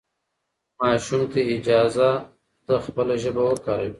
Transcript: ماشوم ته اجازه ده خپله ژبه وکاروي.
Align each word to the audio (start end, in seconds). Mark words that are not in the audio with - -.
ماشوم 0.79 1.21
ته 1.31 1.39
اجازه 1.55 2.09
ده 2.67 2.75
خپله 2.85 3.13
ژبه 3.23 3.41
وکاروي. 3.49 3.89